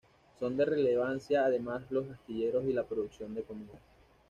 [0.39, 3.79] Son de relevancia además los astilleros y la producción de comida.